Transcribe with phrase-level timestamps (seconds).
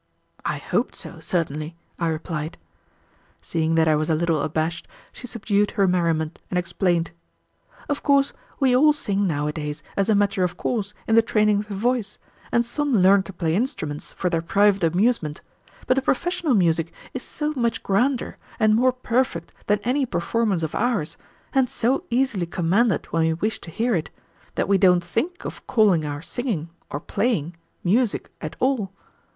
[0.45, 2.57] "I hoped so, certainly," I replied.
[3.39, 7.11] Seeing that I was a little abashed, she subdued her merriment and explained.
[7.87, 11.67] "Of course, we all sing nowadays as a matter of course in the training of
[11.67, 12.17] the voice,
[12.51, 15.41] and some learn to play instruments for their private amusement;
[15.85, 20.73] but the professional music is so much grander and more perfect than any performance of
[20.73, 21.15] ours,
[21.53, 24.09] and so easily commanded when we wish to hear it,
[24.55, 28.91] that we don't think of calling our singing or playing music at all.